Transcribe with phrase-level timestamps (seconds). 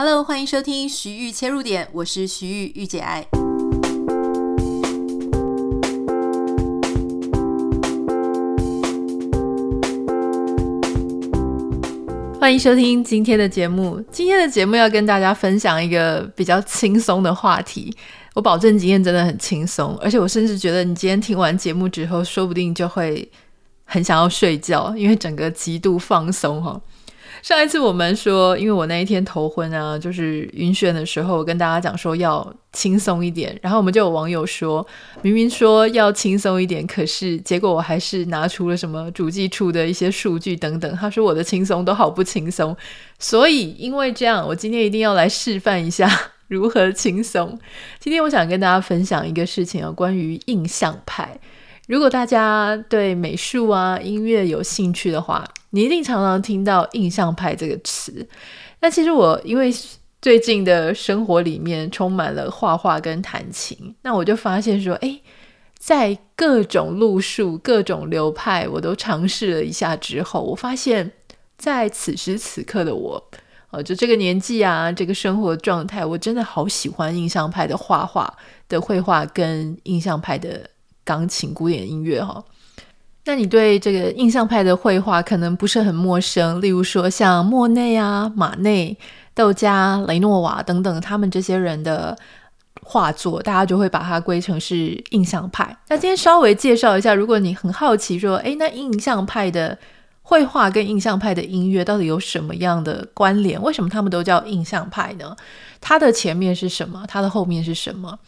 [0.00, 3.26] Hello，欢迎收听徐玉切入点，我是徐玉御姐爱。
[12.38, 14.00] 欢迎收听今天的节目。
[14.12, 17.92] 今天的节目要跟大家分享一个比较轻松的话题。
[18.34, 23.28] 我保证今天真的很轻松，而且我甚至觉得你今天听完节目之后，说不定就会
[23.82, 26.80] 很想要睡觉，因为整个极度放松哈。
[27.42, 34.86] 上一次我们说，因为我那一天头婚啊，就是晕眩的时候，跟大家讲说要轻松一点，然后我们就有网友说，
[35.22, 42.76] 明明说要轻松一点，可是结果我还是拿出了什么主计处的一些数据等等，他说我的轻松都好不轻松，
[43.18, 46.10] 所以因为这样，我今天一定要来示范一下
[46.48, 47.58] 如何轻松。
[47.98, 51.38] 今天我想跟大家分享一个事情啊，关于印象派。
[51.88, 58.28] 如果大家对美术啊、音乐有兴趣的话，你一定常常听到“印象派”这个词。
[58.80, 59.72] 那其实我因为
[60.20, 65.22] 最近的生活里面充满了画画跟弹琴，那我就发现说，诶，
[65.78, 71.10] 在各种路数、各种流派，我都尝试了一下之后，我发现，
[71.56, 73.30] 在此时此刻的我，
[73.70, 78.36] 呃，就这个年纪啊，这个生活状态，我真的好喜欢印象派的画画
[78.68, 80.68] 的绘画跟印象派的。
[81.08, 82.44] 钢琴、古典音乐，哈，
[83.24, 86.60] 那你对这个印象派的绘画可能不是很陌生。
[86.60, 88.94] 例如说，像莫内啊、马内、
[89.34, 92.14] 窦加、雷诺瓦等等，他们这些人的
[92.82, 95.74] 画作，大家就会把它归成是印象派。
[95.88, 99.78] 那今天稍微介绍一下，如果你很好奇，说，诶，那印象派的
[100.20, 103.58] 绘画跟印象派的音乐到底有什么样的关联？
[103.62, 105.34] 为什么他们都叫印象派呢？
[105.80, 107.06] 它的前面是什么？
[107.08, 108.18] 它的后面是什么？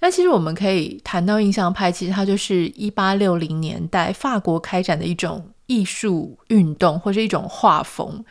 [0.00, 8.24] 那其实我们可以谈到印象派，其实它就是一八六零年代法国开展的一种艺术运动，或是一种画风。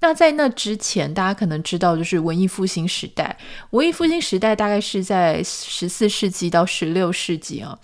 [0.00, 3.38] 那在那之前，大家可能知道就是文艺复兴时代。
[3.70, 7.78] 文艺复兴时代大概是在十四世纪到十六世纪啊。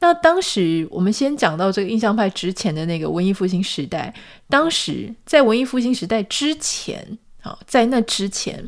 [0.00, 4.14] 那当时我们先讲到这个印象派之前的那个文艺复兴时代。
[4.48, 8.66] 当时在文艺复兴时代之前啊，在那之前。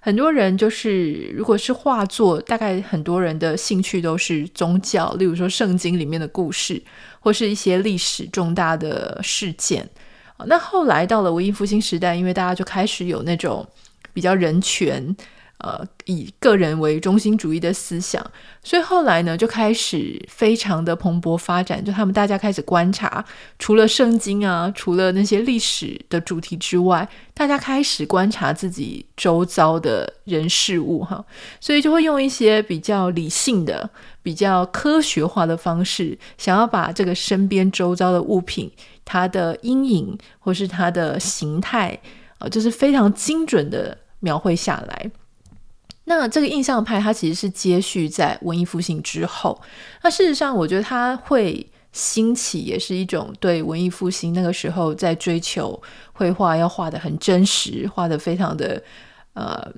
[0.00, 6.82] 很多人就是，如果是画作，大概很多人的兴趣都是宗教，例如说圣经里面的故事，
[7.20, 9.88] 或是一些历史重大的事件。
[10.46, 13.68] 那后来到了文艺复兴时代，因为大家就开始有那种
[14.14, 15.14] 比较人权。
[15.62, 18.24] 呃，以个人为中心主义的思想，
[18.62, 21.84] 所以后来呢，就开始非常的蓬勃发展。
[21.84, 23.24] 就他们大家开始观察，
[23.58, 31.24] 除了圣经啊，除了那些历史的主题之外，大家开始观察自己周遭的人事物，哈，
[31.60, 33.88] 所以就会用一些比较理性的、
[34.22, 38.70] 比较科学化的方式，想要把这个身边周遭的物品，
[39.04, 41.98] 它的阴影或是它的形态，
[42.38, 45.10] 啊，就是非常精准的描绘下来。
[46.18, 49.56] 那这个印象派，它其实是接续在文艺复兴之后。
[50.02, 55.80] 那事实上，我觉得它会兴起，也是一种对文艺复兴那个时候在追求
[56.12, 58.82] 绘画要画得很真实，画得非常的
[59.34, 59.72] 呃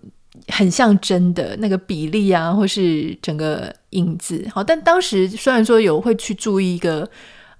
[0.48, 4.42] 很像真的那个比例啊，或是整个影子。
[4.54, 7.06] 好，但当时虽然说有会去注意一个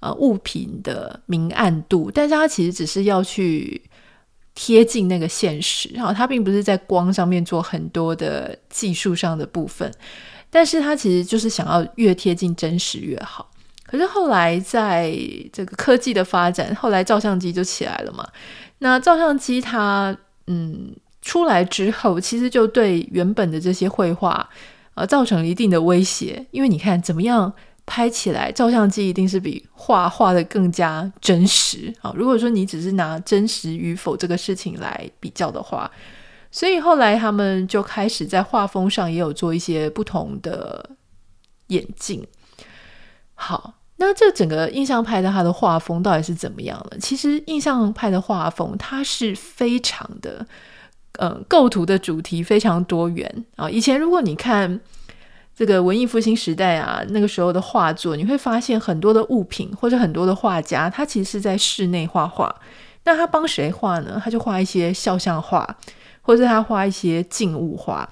[0.01, 3.83] 呃物品的明暗度，但是它其实只是要去。
[4.55, 9.91] 贴近那个现实，然后，它并不是在光上面做很多的技术上的部分，
[10.51, 13.51] 但是它其实就是想要越贴近真实越好。
[13.87, 15.15] 可是后来在
[15.53, 18.27] 这个科技的发展，后来照相机就起来了嘛。
[18.79, 24.49] 那照相机它嗯出来之后，其实就对原本的这些绘画
[24.95, 27.53] 呃造成了一定的威胁，因为你看怎么样？
[27.95, 32.11] 拍起来，照相机一定是比画画的更加真实啊！
[32.17, 35.91] 如果说你只是拿真实与否这个事情来比较的话，
[36.51, 40.89] 所以后来他们就开始在画风上也有做一些不同的
[41.67, 42.27] 演进。
[43.35, 46.97] 好，那这整个印象派的他的画风到底是怎么样了？
[46.99, 50.47] 其实印象派的画风它是非常的，
[51.19, 53.69] 嗯，构图的主题非常多元啊！
[53.69, 54.81] 以前如果你看。
[55.55, 62.55] 这个文艺复兴时代啊，那个时候的画作，你会发现很多的物品或者很多的画家，他其实是在室内画画。
[63.05, 64.21] 那他帮谁画呢？
[64.25, 65.77] 他就画一些肖像画，
[66.21, 68.09] 或者他画一些静物画。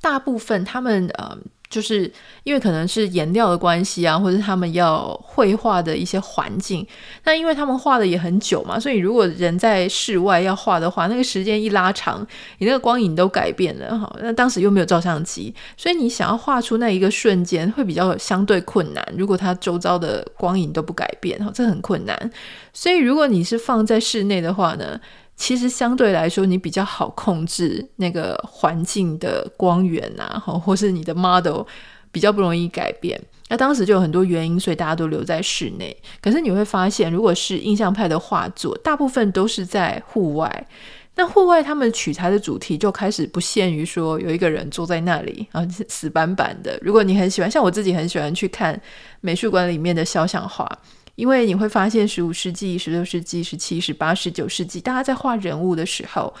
[0.00, 1.36] 大部分他们呃。
[1.74, 2.08] 就是
[2.44, 6.86] 因为可能是颜料的关系啊，或者他们要绘画的一些环境。
[7.24, 12.24] 那因为他们画的也很久嘛，所以如果人在室外要画的话，那个时间一拉长，
[12.58, 14.16] 你那个光影都改变了哈。
[14.22, 19.04] 那当时又没有照相机，所以你想要画出那一个瞬间会比较相对困难。
[19.18, 22.30] 如果它周遭的光影都不改变哈，这很困难。
[22.72, 25.00] 所以如果你是放在室内的话呢，
[25.36, 31.62] 其实相对来说，你比较好控制那个环境的光源啊，或是你的 model
[32.12, 33.20] 比较不容易改变。
[33.48, 35.94] 那当时就有很多原因，所以大家都留在室内。
[36.22, 40.66] 可是你会发现，如果是印象派的画作，大部分都是在户外。
[41.16, 46.76] 那户外他们取材的主题就开始不限于说有一个人坐在那里啊，死板板的。
[46.82, 48.80] 如果你很喜欢，像我自己很喜欢去看
[49.20, 50.66] 美术馆里面的肖像画，
[51.14, 56.34] 因为你会发现十五世纪、十六世纪、十七、十八、十九世纪，大家在画人物的时候，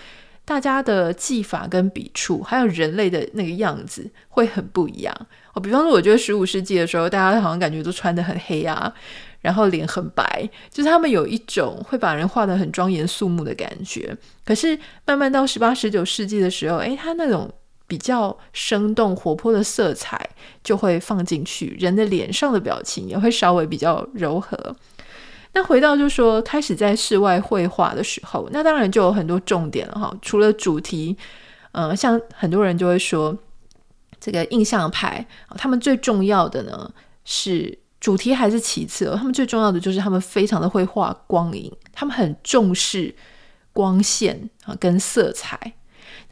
[0.44, 5.14] 大家的技法跟笔触，还有人类的那个样子会很不一样。
[5.52, 8.92] 哦比方说，我觉得十五世纪的时候，大家好像感觉都穿得很黑啊，
[9.40, 14.16] 然后脸很白，就是他们有一种会把人画得很庄严肃穆的感觉。
[14.44, 14.76] 可是
[15.06, 17.48] 慢慢到十八、十九世纪的时候，诶，他那种
[17.86, 20.28] 比较生动活泼的色彩
[20.62, 24.56] 就会放进去，人的脸上的表情也会稍微比较柔和。
[25.52, 30.12] 那回到就说，开始在室外绘画的时候，那当然就有很多重点了哈。
[30.20, 31.16] 除了主题，
[31.72, 33.36] 呃，像很多人就会说，
[34.18, 35.24] 这个印象派，
[35.56, 36.90] 他们最重要的呢
[37.24, 43.14] 是主题还是其次哦，他们最重要的就是他们非常的会画光影，他们很重视
[43.72, 45.74] 光线啊跟色彩。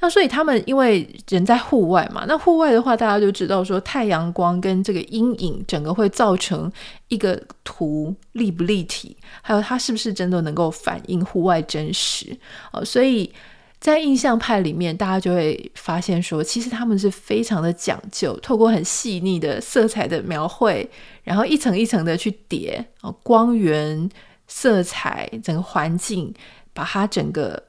[0.00, 6.70] 那所以他们因为人在户外嘛，那户外的话，大家就知道说太阳光跟这个阴影，整个会造成
[7.08, 12.36] 一个图立不立体，还有它是不是真的能够反映户外真实
[12.72, 12.84] 哦。
[12.84, 13.32] 所以
[13.78, 20.88] 在印象派里面，大家就会发现说，其实他们是非常的讲究，透过很细腻的色彩的描绘，
[21.24, 24.08] 然后一层一层的去叠哦，光源、
[24.46, 26.32] 色彩、整个环境，
[26.72, 27.60] 把它整个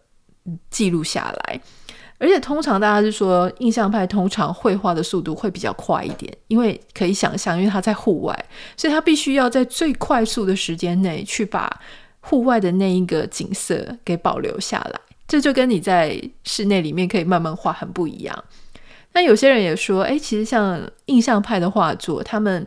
[0.69, 1.59] 记录下来。
[2.19, 8.45] 而且通常大家是说，印象派通常绘画的速度会比较快一点，因为可以想象，因为他在户外，
[8.77, 11.81] 所以他必须要在最快速的时间内去把
[12.21, 14.99] 户外的那一个景色给保留下来。
[15.27, 18.43] 这就跟你在室内里面可以慢慢画很不一样。
[19.13, 22.65] 那有些人也说，哎，其实像印象派的画作，他们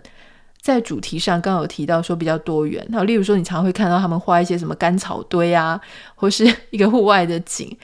[0.60, 2.84] 在主题上刚有提到说比较多元。
[2.90, 5.80] 那例如说，你常会看到他们画一些什么干草堆啊，
[6.14, 7.76] 或是一个户外的景。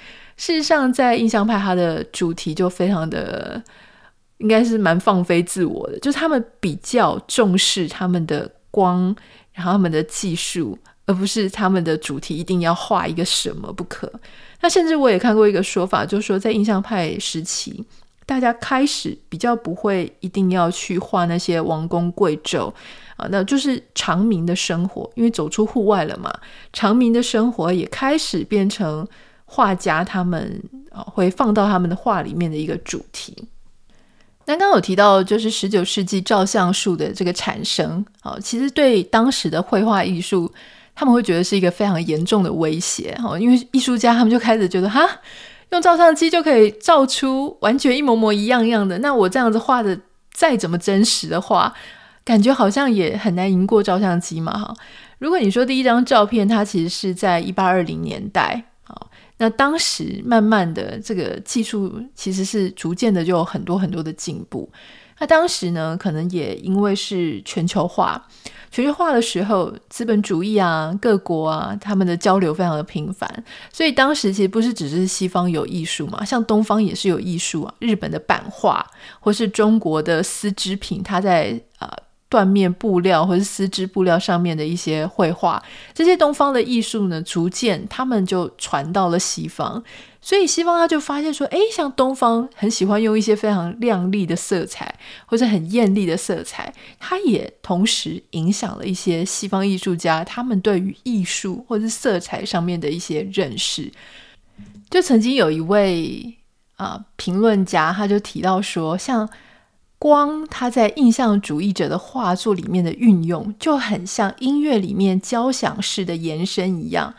[0.43, 3.63] 事实上，在印象派，它的主题就非常的，
[4.39, 9.15] 应该是蛮放飞自我的，就是他们比较重视他们的光，
[9.53, 14.13] 然后他们的技术，而不是他们的主题一定要画一个什么不可。
[14.61, 17.87] 那甚至我也看过一个说法，就是说在印象派时期，
[18.27, 22.67] 大家开始比较不会一定要去画那些王公贵胄
[23.17, 26.35] 啊，那就是长民的生活，因为走出户外了嘛，
[26.73, 29.07] 长民的生活也开始变成。
[29.55, 33.37] 画家他们啊会放到他们的画里面的一个主题。
[34.47, 40.51] 那刚刚有提到，就是十九世纪照相术的这个产生啊，其实对当时的绘画艺术，
[40.95, 45.07] 他们会觉得是一个非常严重的威胁哈，因为艺术家他们就开始觉得哈，
[45.71, 50.01] 用照相机就可以照出完全一模模一样样的，那我这样子画的
[50.33, 51.75] 再怎么真实的话，
[52.25, 54.75] 感觉好像也很难赢过照相机嘛哈。
[55.19, 59.07] 如果你说第一张照片，它其实是在一八二零年代啊。
[59.43, 64.71] 那当时慢慢的这个技术其实是逐渐的就有很多很多的进步。
[65.19, 68.25] 那当时呢，可能也因为是全球化，
[68.71, 73.29] 全球化的时候，资本主义啊，各国啊，他们的交流非常的频繁，
[73.73, 78.87] 所以当时其实不是只是西方有艺术嘛，像东方也是有艺术啊，日本的版画
[79.19, 81.93] 或是中国的丝织品，它在啊。
[82.33, 85.63] 缎面布料或是丝织布料上面的一些绘画，
[85.93, 89.83] 这些东方的艺术呢，逐渐他们就传到了西方，
[90.23, 94.95] 所以西方他就发现说，诶，像东方很喜欢用一些非常亮丽的色彩，
[95.27, 103.93] 或者很艳丽的色彩，它也同时影响了一些西方艺术家他们对于艺术或者色彩上面的一些认识。
[104.89, 106.35] 就曾经有一位
[106.77, 109.29] 啊、评论家，他就提到说，像。
[110.03, 117.15] 光，它在印象主义者的画作里面的运用，就很像音乐里面交响式的延伸一样。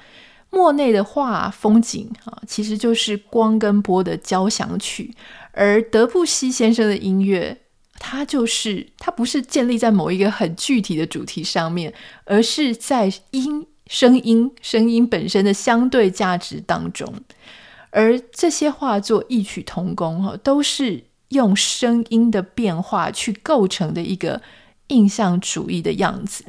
[0.50, 5.10] 莫内的画风景啊，其实就是光跟波的交响曲；
[5.54, 7.58] 而德布西先生的音乐，
[8.00, 11.94] 它就是它不是建立在某一个很具体的主题上面，
[12.26, 17.14] 而是在音、声音、声音本身的相对价值当中。
[17.92, 21.06] 而这些画作异曲同工，哈，都是。
[21.34, 24.42] 用声音的变化去构成的一个
[24.88, 26.44] 印象主义的样子，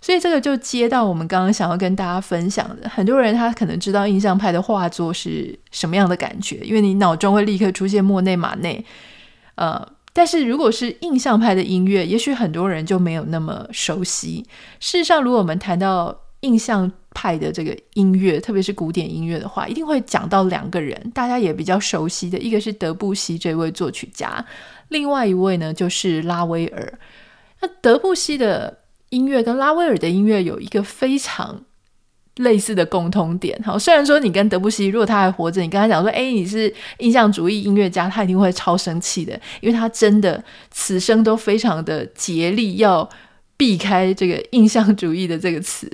[0.00, 2.88] 所以这个就接到我们刚刚想要跟大家分享的。
[2.88, 8.84] 很多人他可能知道印象派的画作是什么样的感觉，因为你脑中会立刻出现莫内、马内。
[9.56, 14.46] 呃，但是如果是印象派的音乐，也许很多人就没有那么熟悉。
[14.78, 24.42] 事实上，如果我们谈到印象派的这个音乐，特别是古典音乐的话，一定会讲到两个人，大家也比较熟悉的，一个是德布西这位作曲家，
[24.88, 26.98] 另外一位呢就是拉威尔。
[27.60, 28.78] 那德布西的
[29.10, 31.62] 音乐跟拉威尔的音乐有一个非常
[32.36, 33.60] 类似的共通点。
[33.62, 43.06] 好，虽然说你跟德布西，如果他还活着，你跟他讲说，哎，你是印象主义音乐家，他一定会超生气的，因为他真的此生都非常的竭力要。
[43.60, 45.86] 避开这个印象主义的这个词，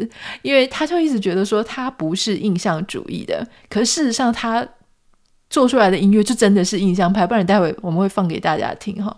[0.42, 3.44] 因为他就一直觉得说他不是印象主义的。
[3.68, 4.64] 可事实上，他
[5.50, 7.26] 做出来的音乐就真的是印象派。
[7.26, 9.16] 不然待会我们会放给大家听哈。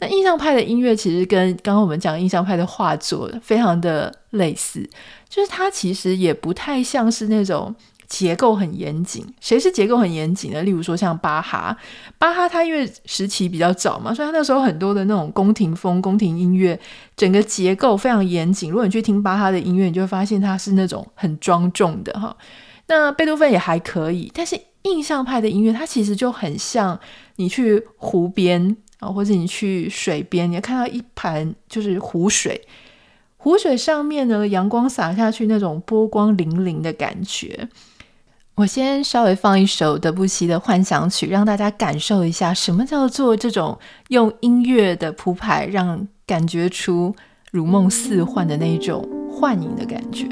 [0.00, 4.86] 那印象派的音乐其实跟刚刚我们讲印象派的画作非常的类似，
[5.30, 7.74] 就是它其实也不太像是那种。
[8.12, 10.62] 结构很严谨，谁是结构很严谨呢？
[10.64, 11.74] 例如说像巴哈，
[12.18, 16.78] 巴哈他因为时期比较早嘛，所以他那时候很多的那种宫廷风、宫廷音乐，
[17.16, 18.70] 整个结构非常严谨。
[18.70, 22.36] 如果你去听巴哈的音乐，你就会发现他是那种很庄重的哈。
[22.88, 27.00] 那贝多芬也还可以，但是印象派的音乐，它其实就很像
[27.36, 32.60] 你去湖边啊，或者你去水边，你看到一盘就是湖水，
[33.38, 37.66] 湖水上面呢，阳光洒下去那种波光粼粼的感觉。
[38.54, 43.78] 我先稍微放一首德布西的幻想曲，让大家感受一下什么叫做这种
[44.08, 47.14] 用音乐的铺排，让感觉出
[47.50, 50.28] 如梦似幻的那种幻影的感觉。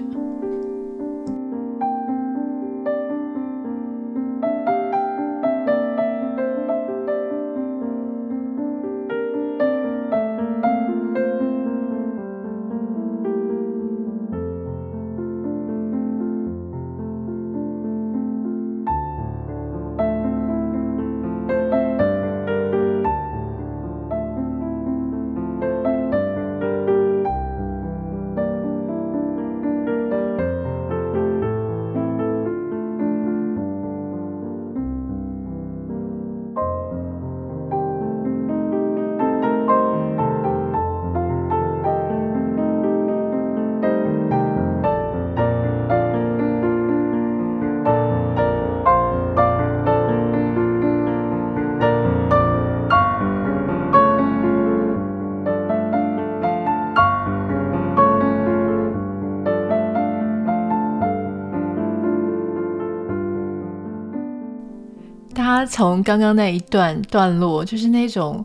[65.41, 68.45] 他从刚刚那一段段落，就是那种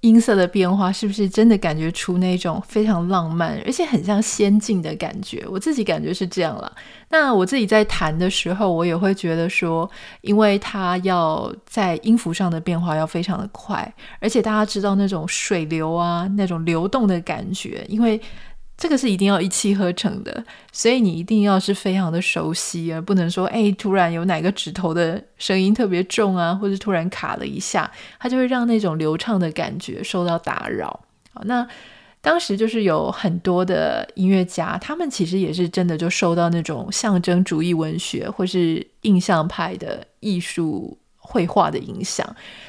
[0.00, 5.44] 音色的变化，是不是真的感觉出那种非常浪漫，而且很像仙境的感觉？
[5.50, 6.72] 我自己感觉是这样了。
[7.10, 18.20] 那我自己在弹的时候，我也会觉得说，因为它要在音符上的变化要非常的快，而且大家知道那种水流啊，那种流动的感觉，因为。
[18.78, 31.00] 这个是一定要一气呵成的，所以你一定要是非常的熟悉，而不能说，哎，突然有哪个指头的声音特别重啊，或者突然卡了一下，它就会让那种流畅的感觉受到打扰。
[31.34, 31.66] 好，那
[32.20, 42.24] 当时就是有很多的音乐家，他们其实也是真的就受到那种象征主义文学或是印象派的艺术绘画的影响，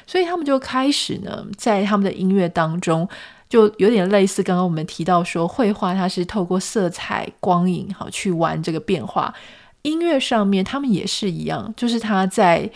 [0.08, 3.08] 所以他们就开始呢，在他们的音乐当中。
[3.50, 9.34] 就有点类似刚刚我们提到说，绘画它是透过色彩、光影好去玩这个变化。
[9.82, 12.70] 音乐上面他们也是一样，就是他在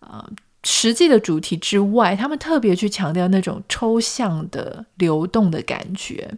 [0.00, 0.24] 呃
[0.62, 6.30] 实际的主题之外，他们特别去强调那种抽象的流动的感觉。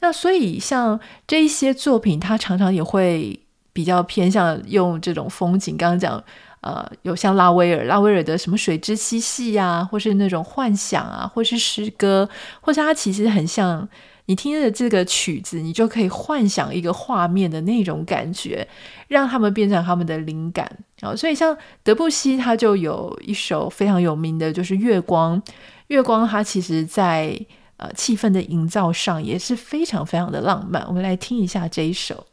[0.00, 3.38] 那所以像这一些作品，它常常也会
[3.72, 6.24] 比较偏向用这种风景，刚刚讲。
[6.60, 12.28] 呃，有像拉威尔，拉威尔的什么水之嬉戏啊，或是那种幻想啊，或是诗歌，
[12.60, 13.88] 或是它其实很像
[14.26, 18.68] 你听的这个曲子，你就可以幻想一个画面的那种感觉，
[19.08, 21.16] 让他们变成他们的灵感啊。
[21.16, 25.40] 所以像德布西，他就有一首非常有名的，就是《月光》。
[25.88, 27.36] 月光，它其实在
[27.78, 30.84] 呃气氛的营造上也是非常非常的浪漫。
[30.86, 32.26] 我们来听一下这一首。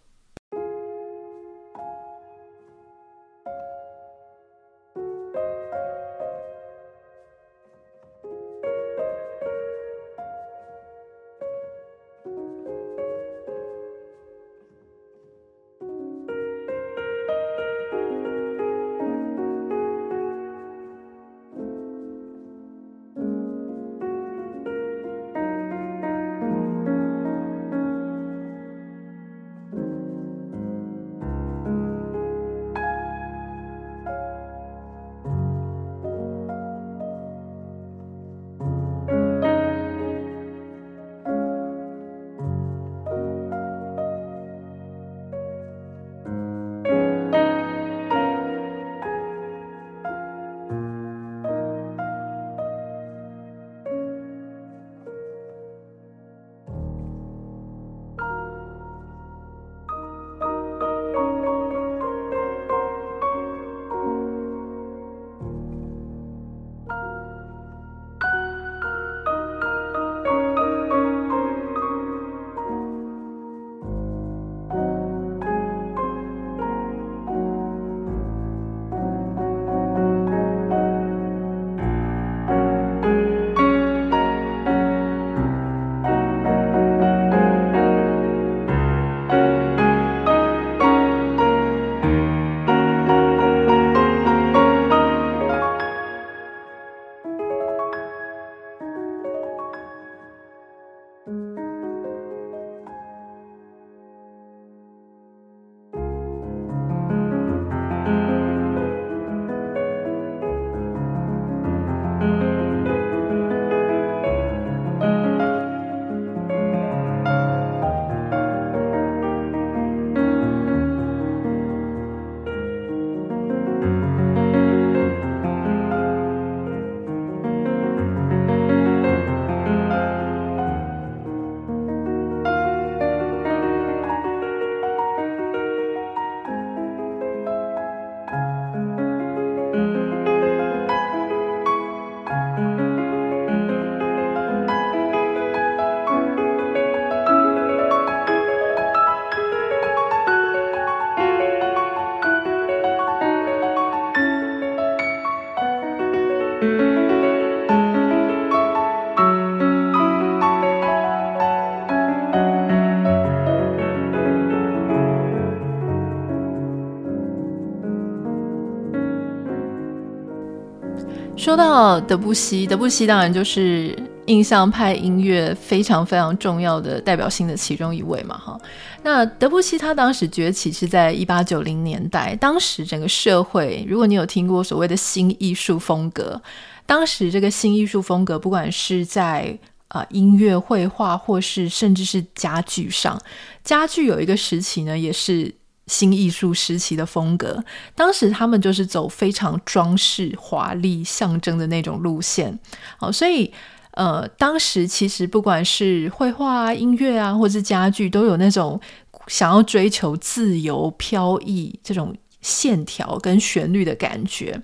[171.58, 173.98] 到德布西，德布西当然就是
[174.28, 178.58] 印象派音乐非常非常重要的代表性的其中一位嘛，哈。
[179.02, 186.40] 那德布西他当时崛起是在一八九零年代，当时整个社会，如果你有听过所谓的新艺术风格，
[186.86, 193.20] 当时这个新艺术风格，不管是在啊、音乐、绘画，或是甚至是家具上，
[193.64, 195.54] 家具有一个时期呢，也是。
[195.88, 197.64] 新艺术时期的风格，
[197.96, 202.60] 当时他们就是走非常装饰、华丽、象征的那种路线。
[202.98, 203.52] 好，所以
[203.92, 208.80] 呃，当时其实不管是绘画啊、音乐啊，或是家具，都有那种
[209.28, 214.62] 想要追求自由飘逸这种线条跟旋律的感觉。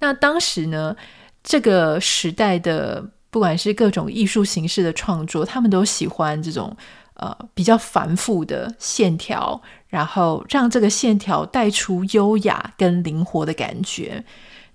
[0.00, 0.96] 那当时呢，
[1.44, 6.76] 这个时代的不管是各种艺术形式的创作，他们都喜欢这种。
[7.16, 14.24] 呃，比较繁复的线条，然后让这个线条带出优雅跟灵活的感觉。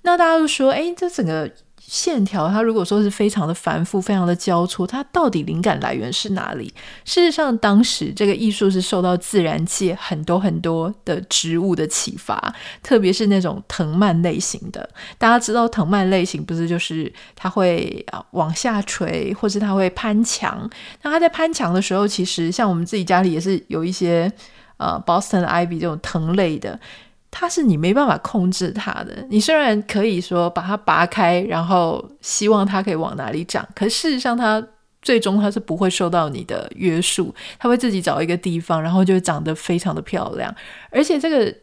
[0.04, 1.52] 那大家都说，哎，这整个。
[1.88, 6.74] 线条，它如果说是非常的繁复、非常的交错，它到底灵感来源是哪里？
[7.04, 14.90] 事实上，当时这个艺术是受到自然界很多很多的植物的启发，特别是那种藤蔓类型的。
[15.18, 20.70] 大家知道藤蔓类型不是就是它会啊往下垂，或是它会攀墙。
[21.02, 24.32] 那它在攀墙的时候，其实像我们自己家里也是有一些
[24.78, 26.80] 呃 Boston Ivy 这种藤类的。
[27.32, 29.26] 它是你没办法控制它的。
[29.30, 34.62] 你虽然可以说把它拔开，然后希望它可以往哪里长，可事实上它
[35.02, 40.54] 最终它是不会受到你的约束，它会自己找一个地方，然后就长得非常的漂亮。
[40.90, 41.56] 而且这个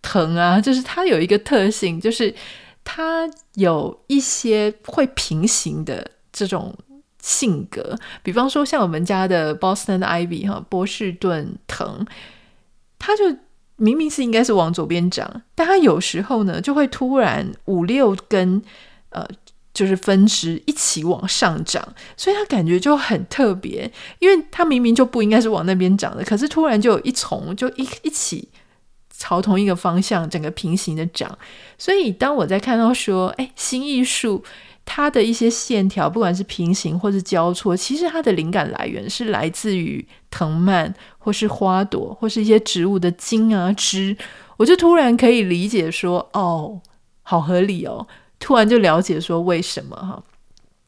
[0.00, 2.34] 藤啊，就是它有一个特性，就是
[2.82, 6.74] 它有一些会平行的这种
[7.20, 7.94] 性格。
[8.22, 12.06] 比方说像我们家的 Boston Ivy 哈，波士顿藤，
[12.98, 13.24] 它就。
[13.76, 18.62] 明明是应该是往左边长，但它有时候呢就会突然五六根，
[19.10, 19.26] 呃，
[19.72, 23.90] 就是分支一起往上长，所以它感觉就很特别。
[24.18, 28.48] 因为它明明就不应该是往那边长的，可是突然就有一丛就一一起
[29.16, 31.36] 朝同一个方向，整个平行的长。
[31.76, 34.44] 所以当我在看到说，哎，新艺术。
[34.84, 44.16] 它的一些线条，不管是平行或是交错，其实它的灵感来源是来自于藤蔓，或是花朵，或是一些植物的茎啊枝。
[44.56, 46.80] 我就突然可以理解说，哦，
[47.22, 48.06] 好合理哦！
[48.38, 50.22] 突然就了解说为什么哈。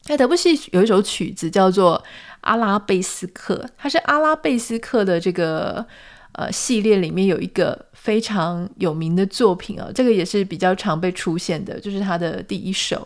[0.07, 1.97] 那德布西有一首曲子叫做
[2.41, 5.85] 《阿拉贝斯克》，它是阿拉贝斯克的这个
[6.33, 13.05] 呃系列里面有一个非常有名的作品啊，这个也是比较常被出现的，就是它的第一首。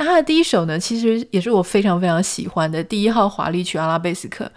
[0.00, 4.50] 那他的第一首呢，其实也是我非常非常喜欢的第一号华丽曲阿拉贝斯克，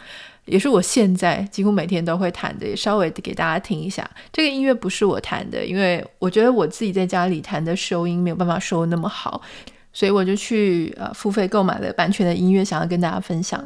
[0.45, 4.09] 也是我现在几乎每天都会弹的，也稍微给大家听一下。
[4.31, 9.41] 这个音乐不是我弹的，因为我觉得我自己在家里弹的收音没有办法收那么好，
[9.91, 13.61] 所以我就去呃付费购买了版权的音乐，想要跟大家分享。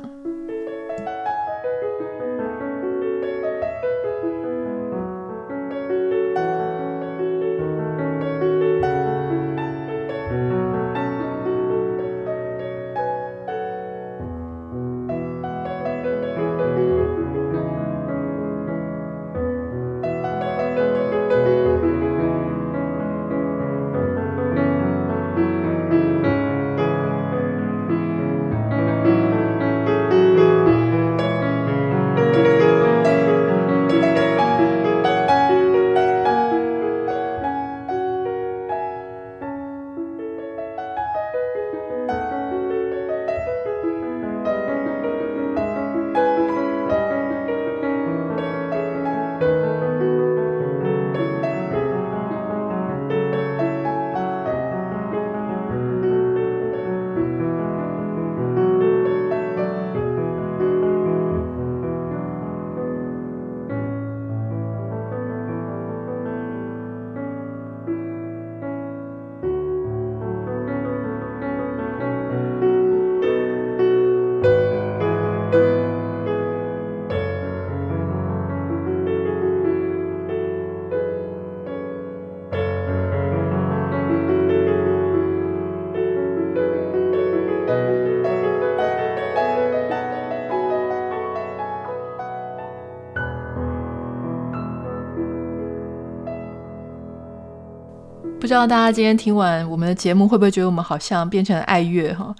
[98.48, 102.34] 不知道大家今天听完我们的节目，会不会觉得我们好像变成爱乐哈？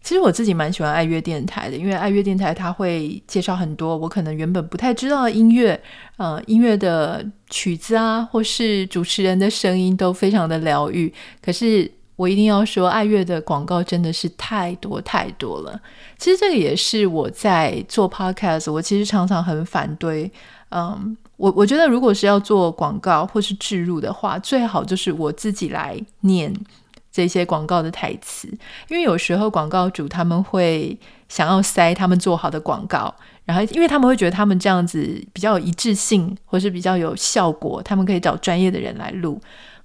[0.00, 5.78] 其实我自己蛮喜欢爱乐电台的，因为爱乐电台它会介绍很多我可能原本不太知道的音乐，
[6.16, 11.12] 呃，音乐的曲子啊，或是主持人的声音都非常的疗愈。
[11.42, 15.78] 可是我一定要说，爱乐的广告真的是太多太多了。
[16.16, 20.32] 其实这个也是我在做 podcast，我其实常常很反对。
[20.70, 26.52] 嗯，我我觉得如果是要做广告或是置入的话，最好就是我自己来念
[27.10, 28.46] 这些广告的台词，
[28.88, 30.98] 因为有时候广告主他们会
[31.30, 33.14] 想要塞他们做好的广告，
[33.46, 39.40] 然后因为他们会觉得他们这样子比较有一致性，或是比较有效果，他们可以找专业的人来录。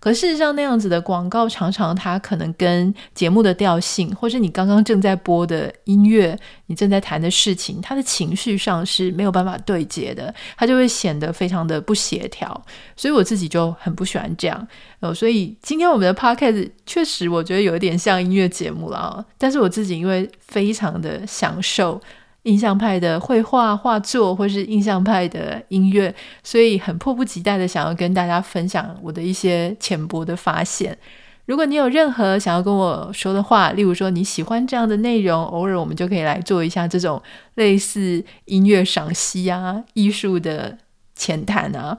[0.06, 6.38] 可事实上，那样子的广告常常它可能跟节目的调性，或是你刚刚正在播的音乐，
[6.68, 12.64] 你正在谈的事情，它的情绪上是没有办法对接的，它就会显得非常的不协调。
[12.96, 14.68] 所以我自己就很不喜欢这样。
[15.00, 22.00] 哦，所以今天我们的 podcast 确实我觉得有一点像音乐节目了啊，但是我自己因为非常的享受。
[22.46, 30.98] 印象派的绘画、画作，或是印象派的音乐，所以很迫不及待的想要跟大家分享我的一些浅薄的发现。
[31.46, 37.22] 如果你有任何想要跟我说的话，例如说你喜欢这样的内容，偶尔我们就可以来做一下这种
[37.54, 40.78] 类似音乐赏析啊、艺术的
[41.14, 41.98] 浅谈啊。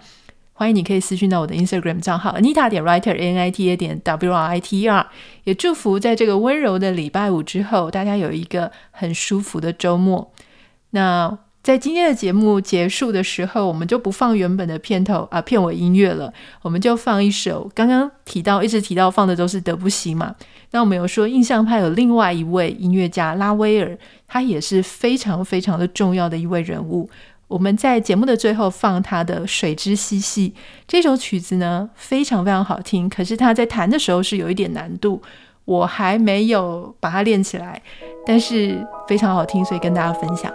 [0.59, 4.59] 欢迎你可以私讯到我的 Instagram 账号 Anita 点 Writer A N I T A 点 W R I
[4.59, 5.07] T E R。
[5.45, 10.33] 也祝福在这个温柔的礼拜五之后，大家有一个很舒服的周末。
[10.92, 20.35] 那在今天的节目结束的时候，我们就不放原本的片头啊片尾音乐了，我们就放一首刚刚提到一直提到放的都是德布西嘛。
[20.71, 27.11] 那我们有说印象派有另外一位音乐家拉威尔，他也是非常非常的重要的一位人物。
[27.49, 30.53] 我们在节目的最后放他的《水之嬉戏》
[30.87, 33.09] 这首曲子呢，非常非常好听。
[33.09, 35.23] 可是他在弹的时候是有一点难度，
[35.65, 37.81] 我还没有把它练起来，
[38.27, 40.53] 但是非常好听，所以跟大家分享。